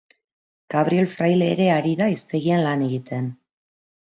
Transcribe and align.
Gabriel 0.73 1.09
Fraile 1.11 1.49
ere 1.57 1.67
ari 1.75 1.93
da 2.01 2.09
hiztegian 2.15 2.65
lan 2.69 2.87
egiten. 2.89 3.31